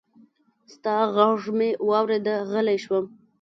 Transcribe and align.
ستا 0.73 0.95
غږ 1.15 1.41
مې 1.57 1.69
واورېد، 1.87 2.27
غلی 2.51 2.77
شوم 2.83 3.05